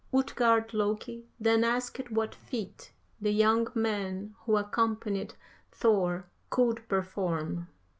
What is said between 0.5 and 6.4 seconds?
Loki then asked what feat the young man who accompanied Thor